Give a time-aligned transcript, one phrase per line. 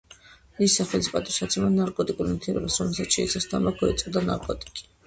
[0.61, 4.89] მისი სახელის პატივსაცემად ნარკოტიკულ ნივთიერებას, რომელსაც შეიცავს თამბაქო ეწოდა ნიკოტინი.